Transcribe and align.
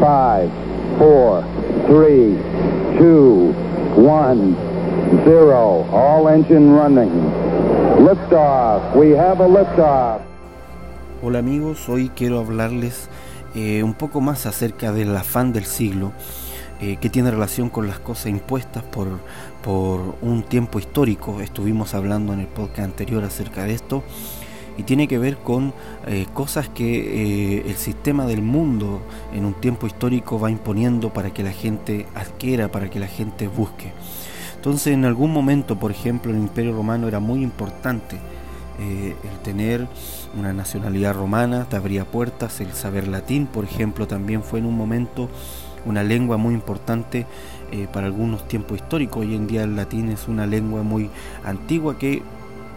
Five, 0.00 0.48
four, 0.96 1.44
three, 1.86 2.38
two, 2.96 3.52
one, 3.94 4.56
zero. 5.24 5.84
All 5.92 6.26
engine 6.28 6.72
running. 6.72 7.10
Liftoff. 8.00 8.96
We 8.96 9.10
have 9.10 9.40
a 9.40 9.46
liftoff. 9.46 10.22
Hola 11.22 11.40
amigos, 11.40 11.86
hoy 11.90 12.08
quiero 12.08 12.38
hablarles 12.38 13.10
eh, 13.54 13.82
un 13.82 13.92
poco 13.92 14.22
más 14.22 14.46
acerca 14.46 14.90
del 14.90 15.14
afán 15.14 15.52
del 15.52 15.66
siglo 15.66 16.12
eh, 16.80 16.96
que 16.96 17.10
tiene 17.10 17.30
relación 17.30 17.68
con 17.68 17.86
las 17.86 17.98
cosas 17.98 18.28
impuestas 18.28 18.82
por, 18.82 19.08
por 19.62 20.14
un 20.22 20.44
tiempo 20.44 20.78
histórico. 20.78 21.42
Estuvimos 21.42 21.92
hablando 21.92 22.32
en 22.32 22.40
el 22.40 22.46
podcast 22.46 22.78
anterior 22.78 23.22
acerca 23.22 23.64
de 23.64 23.74
esto 23.74 24.02
y 24.76 24.82
tiene 24.84 25.08
que 25.08 25.18
ver 25.18 25.38
con 25.38 25.72
eh, 26.06 26.26
cosas 26.32 26.68
que 26.68 27.58
eh, 27.58 27.64
el 27.66 27.76
sistema 27.76 28.26
del 28.26 28.42
mundo 28.42 29.00
en 29.34 29.44
un 29.44 29.54
tiempo 29.54 29.86
histórico 29.86 30.38
va 30.38 30.50
imponiendo 30.50 31.12
para 31.12 31.30
que 31.30 31.42
la 31.42 31.52
gente 31.52 32.06
adquiera, 32.14 32.68
para 32.68 32.90
que 32.90 33.00
la 33.00 33.08
gente 33.08 33.48
busque. 33.48 33.92
Entonces 34.56 34.94
en 34.94 35.04
algún 35.04 35.32
momento, 35.32 35.78
por 35.78 35.90
ejemplo, 35.90 36.32
el 36.32 36.38
Imperio 36.38 36.74
Romano 36.74 37.08
era 37.08 37.20
muy 37.20 37.42
importante 37.42 38.18
el 38.78 39.38
tener 39.42 39.86
una 40.38 40.54
nacionalidad 40.54 41.14
romana, 41.14 41.66
te 41.68 41.76
abría 41.76 42.06
puertas, 42.06 42.62
el 42.62 42.72
saber 42.72 43.08
latín, 43.08 43.46
por 43.46 43.64
ejemplo, 43.64 44.06
también 44.06 44.42
fue 44.42 44.58
en 44.58 44.64
un 44.64 44.74
momento 44.74 45.28
una 45.84 46.02
lengua 46.02 46.36
muy 46.36 46.54
importante 46.54 47.26
eh, 47.72 47.86
para 47.92 48.06
algunos 48.06 48.46
tiempos 48.48 48.78
históricos. 48.78 49.22
Hoy 49.22 49.34
en 49.34 49.46
día 49.46 49.64
el 49.64 49.76
latín 49.76 50.10
es 50.10 50.28
una 50.28 50.46
lengua 50.46 50.82
muy 50.82 51.10
antigua 51.44 51.98
que 51.98 52.22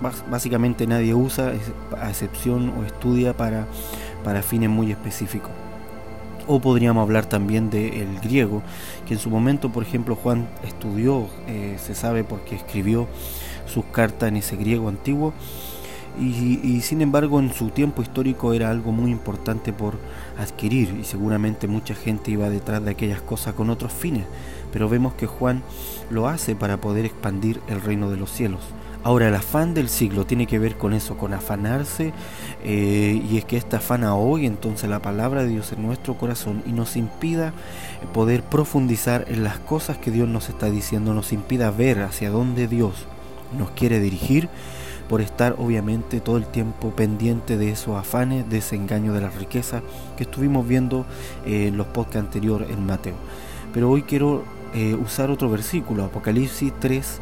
básicamente 0.00 0.86
nadie 0.86 1.14
usa, 1.14 1.52
a 2.00 2.08
excepción 2.08 2.72
o 2.78 2.84
estudia 2.84 3.36
para, 3.36 3.66
para 4.24 4.42
fines 4.42 4.70
muy 4.70 4.90
específicos. 4.90 5.50
O 6.46 6.60
podríamos 6.60 7.02
hablar 7.02 7.26
también 7.26 7.70
del 7.70 8.18
griego, 8.20 8.62
que 9.06 9.14
en 9.14 9.20
su 9.20 9.30
momento, 9.30 9.70
por 9.70 9.82
ejemplo, 9.82 10.16
Juan 10.16 10.48
estudió, 10.64 11.28
eh, 11.46 11.76
se 11.78 11.94
sabe 11.94 12.24
porque 12.24 12.56
escribió 12.56 13.06
sus 13.66 13.84
cartas 13.84 14.30
en 14.30 14.36
ese 14.36 14.56
griego 14.56 14.88
antiguo, 14.88 15.32
y, 16.18 16.80
sin 16.82 17.02
embargo 17.02 17.38
en 17.40 17.52
su 17.52 17.70
tiempo 17.70 18.02
histórico 18.02 18.52
era 18.52 18.70
algo 18.70 18.92
muy 18.92 19.10
importante 19.10 19.72
por 19.72 19.94
adquirir 20.38 20.96
y 21.00 21.04
seguramente 21.04 21.68
mucha 21.68 21.94
gente 21.94 22.30
iba 22.30 22.50
detrás 22.50 22.84
de 22.84 22.90
aquellas 22.90 23.22
cosas 23.22 23.54
con 23.54 23.70
otros 23.70 23.92
fines, 23.92 24.26
pero 24.72 24.88
vemos 24.88 25.14
que 25.14 25.26
Juan 25.26 25.62
lo 26.10 26.28
hace 26.28 26.56
para 26.56 26.78
poder 26.78 27.04
expandir 27.04 27.60
el 27.68 27.80
reino 27.80 28.10
de 28.10 28.16
los 28.16 28.30
cielos. 28.30 28.60
Ahora 29.02 29.28
el 29.28 29.34
afán 29.34 29.72
del 29.72 29.88
siglo 29.88 30.26
tiene 30.26 30.46
que 30.46 30.58
ver 30.58 30.76
con 30.76 30.92
eso, 30.92 31.16
con 31.16 31.32
afanarse, 31.32 32.12
eh, 32.62 33.22
y 33.30 33.38
es 33.38 33.46
que 33.46 33.56
esta 33.56 33.78
afana 33.78 34.14
hoy 34.14 34.44
entonces 34.44 34.90
la 34.90 35.00
palabra 35.00 35.42
de 35.42 35.48
Dios 35.48 35.72
en 35.72 35.82
nuestro 35.82 36.14
corazón 36.14 36.62
y 36.66 36.72
nos 36.72 36.96
impida 36.96 37.54
poder 38.12 38.42
profundizar 38.42 39.24
en 39.28 39.42
las 39.42 39.58
cosas 39.58 39.96
que 39.96 40.10
Dios 40.10 40.28
nos 40.28 40.50
está 40.50 40.70
diciendo, 40.70 41.14
nos 41.14 41.32
impida 41.32 41.70
ver 41.70 42.02
hacia 42.02 42.28
dónde 42.28 42.68
Dios 42.68 43.06
nos 43.56 43.70
quiere 43.70 44.00
dirigir 44.00 44.50
por 45.08 45.22
estar 45.22 45.56
obviamente 45.58 46.20
todo 46.20 46.36
el 46.36 46.46
tiempo 46.46 46.90
pendiente 46.90 47.56
de 47.56 47.70
esos 47.70 47.96
afanes, 47.96 48.48
de 48.50 48.58
ese 48.58 48.76
engaño 48.76 49.14
de 49.14 49.22
la 49.22 49.30
riqueza 49.30 49.82
que 50.16 50.24
estuvimos 50.24 50.68
viendo 50.68 51.06
eh, 51.46 51.68
en 51.68 51.76
los 51.78 51.86
podcasts 51.88 52.26
anteriores 52.26 52.70
en 52.70 52.84
Mateo. 52.84 53.16
Pero 53.72 53.90
hoy 53.90 54.02
quiero 54.02 54.44
eh, 54.74 54.94
usar 54.94 55.30
otro 55.30 55.50
versículo, 55.50 56.04
Apocalipsis 56.04 56.72
3, 56.78 57.20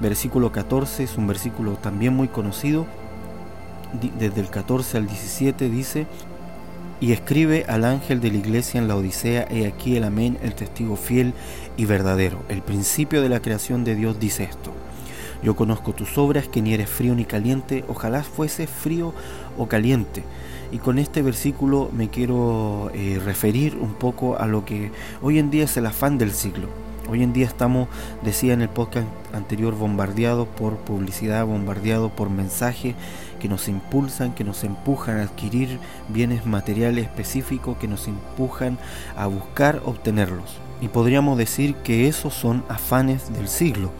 versículo 0.00 0.52
14, 0.52 1.04
es 1.04 1.16
un 1.16 1.26
versículo 1.26 1.72
también 1.72 2.14
muy 2.14 2.28
conocido, 2.28 2.86
desde 4.18 4.40
el 4.40 4.48
14 4.48 4.98
al 4.98 5.06
17 5.06 5.70
dice, 5.70 6.06
y 7.00 7.12
escribe 7.12 7.66
al 7.68 7.84
ángel 7.84 8.20
de 8.20 8.30
la 8.30 8.38
iglesia 8.38 8.80
en 8.80 8.88
la 8.88 8.96
Odisea, 8.96 9.46
he 9.50 9.66
aquí 9.66 9.96
el 9.96 10.04
amén, 10.04 10.38
el 10.42 10.54
testigo 10.54 10.96
fiel 10.96 11.34
y 11.76 11.84
verdadero. 11.84 12.38
El 12.48 12.62
principio 12.62 13.20
de 13.20 13.28
la 13.28 13.40
creación 13.40 13.84
de 13.84 13.94
Dios 13.94 14.18
dice 14.18 14.44
esto. 14.44 14.72
Yo 15.42 15.54
conozco 15.54 15.92
tus 15.92 16.16
obras, 16.16 16.48
que 16.48 16.62
ni 16.62 16.72
eres 16.72 16.88
frío 16.88 17.14
ni 17.14 17.26
caliente, 17.26 17.84
ojalá 17.88 18.22
fuese 18.22 18.66
frío 18.66 19.12
o 19.58 19.68
caliente. 19.68 20.24
Y 20.72 20.78
con 20.78 20.98
este 20.98 21.20
versículo 21.22 21.90
me 21.92 22.08
quiero 22.08 22.90
eh, 22.94 23.20
referir 23.22 23.76
un 23.76 23.94
poco 23.94 24.38
a 24.38 24.46
lo 24.46 24.64
que 24.64 24.90
hoy 25.20 25.38
en 25.38 25.50
día 25.50 25.64
es 25.64 25.76
el 25.76 25.86
afán 25.86 26.16
del 26.16 26.32
siglo. 26.32 26.85
Hoy 27.08 27.22
en 27.22 27.32
día 27.32 27.46
estamos, 27.46 27.88
decía 28.24 28.52
en 28.52 28.62
el 28.62 28.68
podcast 28.68 29.06
anterior, 29.32 29.76
bombardeados 29.76 30.48
por 30.48 30.78
publicidad, 30.78 31.46
bombardeados 31.46 32.10
por 32.10 32.30
mensajes 32.30 32.96
que 33.38 33.48
nos 33.48 33.68
impulsan, 33.68 34.34
que 34.34 34.42
nos 34.42 34.64
empujan 34.64 35.18
a 35.18 35.22
adquirir 35.22 35.78
bienes 36.08 36.46
materiales 36.46 37.04
específicos, 37.04 37.76
que 37.78 37.86
nos 37.86 38.08
empujan 38.08 38.76
a 39.16 39.28
buscar 39.28 39.82
obtenerlos. 39.84 40.56
Y 40.80 40.88
podríamos 40.88 41.38
decir 41.38 41.76
que 41.76 42.08
esos 42.08 42.34
son 42.34 42.64
afanes 42.68 43.32
del 43.32 43.46
siglo. 43.46 43.92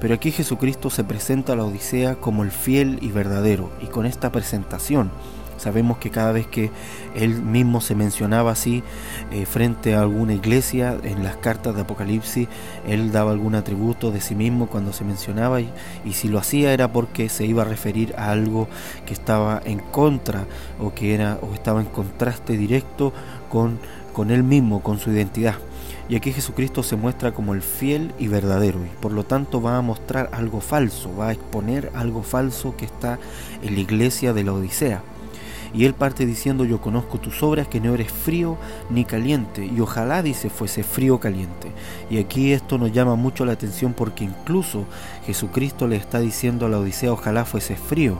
Pero 0.00 0.14
aquí 0.14 0.30
Jesucristo 0.30 0.88
se 0.88 1.04
presenta 1.04 1.52
a 1.52 1.56
la 1.56 1.64
Odisea 1.64 2.14
como 2.16 2.42
el 2.42 2.50
fiel 2.50 2.98
y 3.02 3.10
verdadero. 3.10 3.70
Y 3.82 3.86
con 3.86 4.06
esta 4.06 4.32
presentación 4.32 5.10
sabemos 5.56 5.98
que 5.98 6.10
cada 6.10 6.32
vez 6.32 6.46
que 6.46 6.70
él 7.14 7.42
mismo 7.42 7.80
se 7.80 7.94
mencionaba 7.94 8.52
así 8.52 8.82
eh, 9.30 9.46
frente 9.46 9.94
a 9.94 10.02
alguna 10.02 10.34
iglesia 10.34 10.96
en 11.02 11.24
las 11.24 11.36
cartas 11.36 11.74
de 11.74 11.82
Apocalipsis, 11.82 12.48
él 12.86 13.12
daba 13.12 13.32
algún 13.32 13.54
atributo 13.54 14.10
de 14.10 14.20
sí 14.20 14.34
mismo 14.34 14.66
cuando 14.66 14.92
se 14.92 15.04
mencionaba 15.04 15.60
y, 15.60 15.70
y 16.04 16.12
si 16.12 16.28
lo 16.28 16.38
hacía 16.38 16.72
era 16.72 16.92
porque 16.92 17.28
se 17.28 17.46
iba 17.46 17.62
a 17.62 17.66
referir 17.66 18.14
a 18.16 18.30
algo 18.30 18.68
que 19.06 19.12
estaba 19.12 19.60
en 19.64 19.78
contra 19.78 20.44
o 20.80 20.94
que 20.94 21.14
era 21.14 21.38
o 21.42 21.54
estaba 21.54 21.80
en 21.80 21.86
contraste 21.86 22.56
directo 22.56 23.12
con, 23.48 23.78
con 24.12 24.30
él 24.30 24.42
mismo, 24.42 24.82
con 24.82 24.98
su 24.98 25.10
identidad. 25.10 25.56
Y 26.08 26.14
aquí 26.14 26.32
Jesucristo 26.32 26.84
se 26.84 26.94
muestra 26.94 27.32
como 27.32 27.52
el 27.52 27.62
fiel 27.62 28.12
y 28.18 28.28
verdadero 28.28 28.78
y 28.84 28.88
por 29.00 29.10
lo 29.12 29.24
tanto 29.24 29.60
va 29.60 29.76
a 29.76 29.82
mostrar 29.82 30.30
algo 30.32 30.60
falso, 30.60 31.14
va 31.16 31.28
a 31.28 31.32
exponer 31.32 31.90
algo 31.94 32.22
falso 32.22 32.76
que 32.76 32.84
está 32.84 33.18
en 33.62 33.74
la 33.74 33.80
iglesia 33.80 34.32
de 34.32 34.44
la 34.44 34.52
Odisea. 34.52 35.02
Y 35.76 35.84
él 35.84 35.92
parte 35.92 36.24
diciendo, 36.24 36.64
yo 36.64 36.80
conozco 36.80 37.18
tus 37.18 37.42
obras, 37.42 37.68
que 37.68 37.80
no 37.80 37.92
eres 37.92 38.10
frío 38.10 38.56
ni 38.88 39.04
caliente. 39.04 39.66
Y 39.66 39.78
ojalá, 39.80 40.22
dice, 40.22 40.48
fuese 40.48 40.82
frío 40.82 41.20
caliente. 41.20 41.70
Y 42.08 42.18
aquí 42.18 42.52
esto 42.52 42.78
nos 42.78 42.92
llama 42.92 43.14
mucho 43.14 43.44
la 43.44 43.52
atención 43.52 43.92
porque 43.92 44.24
incluso 44.24 44.86
Jesucristo 45.26 45.86
le 45.86 45.96
está 45.96 46.18
diciendo 46.18 46.64
a 46.64 46.68
la 46.70 46.78
Odisea, 46.78 47.12
ojalá 47.12 47.44
fuese 47.44 47.76
frío. 47.76 48.18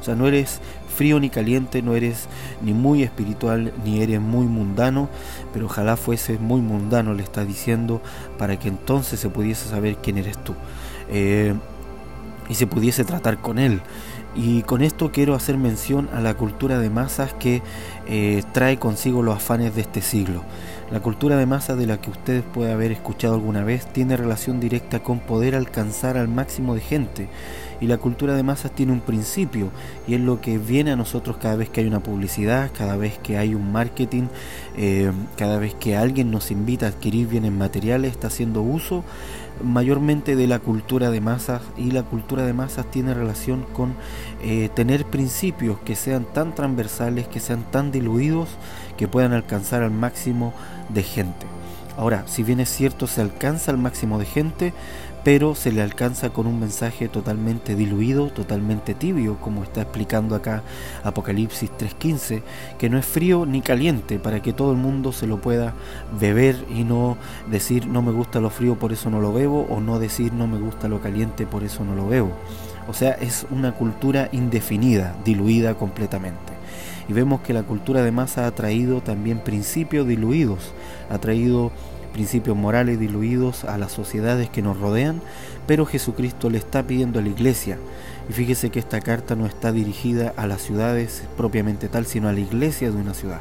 O 0.00 0.02
sea, 0.02 0.16
no 0.16 0.26
eres 0.26 0.60
frío 0.96 1.20
ni 1.20 1.30
caliente, 1.30 1.80
no 1.80 1.94
eres 1.94 2.26
ni 2.60 2.72
muy 2.72 3.04
espiritual 3.04 3.72
ni 3.84 4.02
eres 4.02 4.20
muy 4.20 4.46
mundano, 4.46 5.08
pero 5.52 5.66
ojalá 5.66 5.96
fuese 5.96 6.38
muy 6.38 6.60
mundano, 6.60 7.14
le 7.14 7.22
está 7.22 7.44
diciendo, 7.44 8.00
para 8.36 8.58
que 8.58 8.68
entonces 8.68 9.20
se 9.20 9.28
pudiese 9.28 9.68
saber 9.68 9.96
quién 10.02 10.18
eres 10.18 10.42
tú. 10.42 10.54
Eh, 11.08 11.54
y 12.48 12.54
se 12.54 12.66
pudiese 12.66 13.04
tratar 13.04 13.38
con 13.38 13.58
él. 13.58 13.80
Y 14.36 14.62
con 14.62 14.82
esto 14.82 15.10
quiero 15.12 15.34
hacer 15.34 15.56
mención 15.56 16.10
a 16.12 16.20
la 16.20 16.34
cultura 16.34 16.78
de 16.78 16.90
masas 16.90 17.32
que 17.32 17.62
eh, 18.06 18.42
trae 18.52 18.78
consigo 18.78 19.22
los 19.22 19.36
afanes 19.36 19.74
de 19.74 19.80
este 19.80 20.02
siglo. 20.02 20.42
La 20.90 21.00
cultura 21.00 21.36
de 21.36 21.46
masas 21.46 21.76
de 21.76 21.86
la 21.86 22.00
que 22.00 22.10
ustedes 22.10 22.44
pueden 22.44 22.72
haber 22.72 22.92
escuchado 22.92 23.34
alguna 23.34 23.64
vez 23.64 23.92
tiene 23.92 24.16
relación 24.16 24.60
directa 24.60 25.00
con 25.02 25.18
poder 25.18 25.56
alcanzar 25.56 26.16
al 26.16 26.28
máximo 26.28 26.76
de 26.76 26.80
gente. 26.80 27.28
Y 27.80 27.88
la 27.88 27.98
cultura 27.98 28.34
de 28.34 28.44
masas 28.44 28.70
tiene 28.70 28.92
un 28.92 29.00
principio 29.00 29.70
y 30.06 30.14
es 30.14 30.20
lo 30.20 30.40
que 30.40 30.58
viene 30.58 30.92
a 30.92 30.96
nosotros 30.96 31.38
cada 31.38 31.56
vez 31.56 31.70
que 31.70 31.80
hay 31.80 31.88
una 31.88 32.00
publicidad, 32.00 32.70
cada 32.72 32.96
vez 32.96 33.18
que 33.18 33.36
hay 33.36 33.54
un 33.54 33.72
marketing, 33.72 34.28
eh, 34.76 35.10
cada 35.36 35.58
vez 35.58 35.74
que 35.74 35.96
alguien 35.96 36.30
nos 36.30 36.52
invita 36.52 36.86
a 36.86 36.90
adquirir 36.90 37.26
bienes 37.26 37.52
materiales, 37.52 38.12
está 38.12 38.28
haciendo 38.28 38.62
uso 38.62 39.02
mayormente 39.62 40.36
de 40.36 40.46
la 40.46 40.58
cultura 40.58 41.10
de 41.10 41.20
masas 41.20 41.62
y 41.76 41.90
la 41.90 42.02
cultura 42.02 42.44
de 42.44 42.52
masas 42.52 42.90
tiene 42.90 43.14
relación 43.14 43.64
con 43.72 43.94
eh, 44.42 44.68
tener 44.74 45.04
principios 45.06 45.78
que 45.78 45.96
sean 45.96 46.24
tan 46.24 46.54
transversales, 46.54 47.28
que 47.28 47.40
sean 47.40 47.64
tan 47.70 47.90
diluidos, 47.90 48.48
que 48.96 49.08
puedan 49.08 49.32
alcanzar 49.32 49.82
al 49.82 49.90
máximo 49.90 50.52
de 50.88 51.02
gente. 51.02 51.46
Ahora, 51.96 52.24
si 52.26 52.42
bien 52.42 52.60
es 52.60 52.68
cierto, 52.68 53.06
se 53.06 53.22
alcanza 53.22 53.70
al 53.70 53.78
máximo 53.78 54.18
de 54.18 54.26
gente, 54.26 54.74
pero 55.26 55.56
se 55.56 55.72
le 55.72 55.82
alcanza 55.82 56.30
con 56.30 56.46
un 56.46 56.60
mensaje 56.60 57.08
totalmente 57.08 57.74
diluido, 57.74 58.28
totalmente 58.28 58.94
tibio, 58.94 59.38
como 59.40 59.64
está 59.64 59.82
explicando 59.82 60.36
acá 60.36 60.62
Apocalipsis 61.02 61.68
3.15, 61.76 62.42
que 62.78 62.88
no 62.88 62.96
es 62.96 63.06
frío 63.06 63.44
ni 63.44 63.60
caliente, 63.60 64.20
para 64.20 64.40
que 64.40 64.52
todo 64.52 64.70
el 64.70 64.78
mundo 64.78 65.10
se 65.10 65.26
lo 65.26 65.40
pueda 65.40 65.74
beber 66.20 66.64
y 66.72 66.84
no 66.84 67.16
decir 67.50 67.88
no 67.88 68.02
me 68.02 68.12
gusta 68.12 68.40
lo 68.40 68.50
frío, 68.50 68.78
por 68.78 68.92
eso 68.92 69.10
no 69.10 69.20
lo 69.20 69.32
bebo, 69.32 69.66
o 69.68 69.80
no 69.80 69.98
decir 69.98 70.32
no 70.32 70.46
me 70.46 70.58
gusta 70.58 70.86
lo 70.86 71.00
caliente, 71.00 71.44
por 71.44 71.64
eso 71.64 71.84
no 71.84 71.96
lo 71.96 72.06
bebo. 72.06 72.30
O 72.86 72.92
sea, 72.92 73.10
es 73.12 73.46
una 73.50 73.72
cultura 73.72 74.28
indefinida, 74.30 75.16
diluida 75.24 75.74
completamente. 75.74 76.55
Y 77.08 77.12
vemos 77.12 77.40
que 77.40 77.52
la 77.52 77.62
cultura 77.62 78.02
de 78.02 78.12
masa 78.12 78.46
ha 78.46 78.50
traído 78.54 79.00
también 79.00 79.38
principios 79.38 80.06
diluidos, 80.06 80.72
ha 81.10 81.18
traído 81.18 81.72
principios 82.12 82.56
morales 82.56 82.98
diluidos 82.98 83.64
a 83.64 83.76
las 83.76 83.92
sociedades 83.92 84.48
que 84.48 84.62
nos 84.62 84.80
rodean, 84.80 85.20
pero 85.66 85.84
Jesucristo 85.84 86.48
le 86.48 86.58
está 86.58 86.82
pidiendo 86.82 87.18
a 87.18 87.22
la 87.22 87.28
iglesia. 87.28 87.78
Y 88.28 88.32
fíjese 88.32 88.70
que 88.70 88.78
esta 88.78 89.00
carta 89.00 89.36
no 89.36 89.46
está 89.46 89.70
dirigida 89.70 90.32
a 90.36 90.46
las 90.46 90.62
ciudades 90.62 91.24
propiamente 91.36 91.88
tal, 91.88 92.06
sino 92.06 92.28
a 92.28 92.32
la 92.32 92.40
iglesia 92.40 92.90
de 92.90 92.96
una 92.96 93.14
ciudad. 93.14 93.40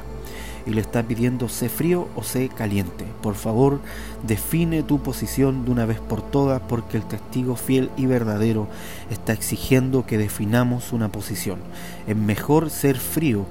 Y 0.66 0.72
le 0.72 0.82
está 0.82 1.04
pidiendo 1.04 1.50
sé 1.50 1.70
frío 1.70 2.08
o 2.16 2.24
sé 2.24 2.50
caliente. 2.50 3.06
Por 3.22 3.36
favor, 3.36 3.80
define 4.26 4.84
tu 4.84 5.02
posición 5.02 5.66
de 5.66 5.72
una 5.72 5.86
vez 5.86 6.00
por 6.00 6.22
todas 6.22 6.62
porque 6.62 6.98
el 6.98 7.04
testigo 7.04 7.56
fiel 7.56 7.90
y 7.98 8.06
verdadero 8.06 8.68
está 9.10 9.34
exigiendo 9.34 10.06
que 10.06 10.18
definamos 10.18 10.94
una 10.94 11.10
posición. 11.12 11.60
Es 12.08 12.16
mejor 12.16 12.70
ser 12.70 12.98
frío 12.98 13.46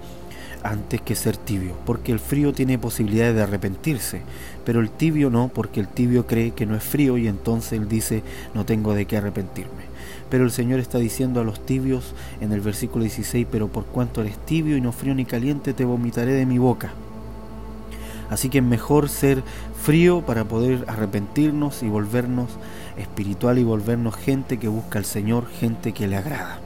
antes 0.64 1.02
que 1.02 1.14
ser 1.14 1.36
tibio, 1.36 1.76
porque 1.84 2.10
el 2.10 2.18
frío 2.18 2.54
tiene 2.54 2.78
posibilidades 2.78 3.36
de 3.36 3.42
arrepentirse, 3.42 4.22
pero 4.64 4.80
el 4.80 4.90
tibio 4.90 5.28
no, 5.28 5.48
porque 5.48 5.78
el 5.78 5.88
tibio 5.88 6.26
cree 6.26 6.52
que 6.52 6.64
no 6.64 6.74
es 6.74 6.82
frío 6.82 7.18
y 7.18 7.28
entonces 7.28 7.74
él 7.74 7.86
dice 7.86 8.22
no 8.54 8.64
tengo 8.64 8.94
de 8.94 9.04
qué 9.04 9.18
arrepentirme. 9.18 9.93
Pero 10.30 10.44
el 10.44 10.50
Señor 10.50 10.80
está 10.80 10.98
diciendo 10.98 11.40
a 11.40 11.44
los 11.44 11.64
tibios 11.64 12.14
en 12.40 12.52
el 12.52 12.60
versículo 12.60 13.04
16, 13.04 13.46
pero 13.50 13.68
por 13.68 13.84
cuanto 13.84 14.20
eres 14.20 14.38
tibio 14.38 14.76
y 14.76 14.80
no 14.80 14.92
frío 14.92 15.14
ni 15.14 15.24
caliente, 15.24 15.74
te 15.74 15.84
vomitaré 15.84 16.32
de 16.32 16.46
mi 16.46 16.58
boca. 16.58 16.92
Así 18.30 18.48
que 18.48 18.58
es 18.58 18.64
mejor 18.64 19.08
ser 19.08 19.42
frío 19.80 20.22
para 20.22 20.44
poder 20.44 20.84
arrepentirnos 20.88 21.82
y 21.82 21.88
volvernos 21.88 22.50
espiritual 22.96 23.58
y 23.58 23.64
volvernos 23.64 24.16
gente 24.16 24.58
que 24.58 24.68
busca 24.68 24.98
al 24.98 25.04
Señor, 25.04 25.46
gente 25.46 25.92
que 25.92 26.08
le 26.08 26.16
agrada. 26.16 26.60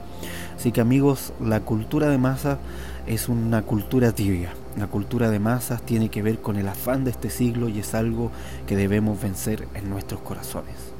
Así 0.55 0.71
que 0.71 0.81
amigos, 0.81 1.33
la 1.39 1.61
cultura 1.61 2.09
de 2.09 2.17
masa 2.17 2.59
es 3.07 3.29
una 3.29 3.61
cultura 3.61 4.11
tibia. 4.11 4.53
La 4.77 4.87
cultura 4.87 5.29
de 5.29 5.39
masas 5.39 5.81
tiene 5.81 6.09
que 6.09 6.21
ver 6.21 6.39
con 6.39 6.57
el 6.57 6.67
afán 6.67 7.03
de 7.03 7.11
este 7.11 7.29
siglo 7.29 7.69
y 7.69 7.79
es 7.79 7.93
algo 7.93 8.31
que 8.67 8.75
debemos 8.75 9.21
vencer 9.21 9.67
en 9.73 9.89
nuestros 9.89 10.21
corazones. 10.21 10.98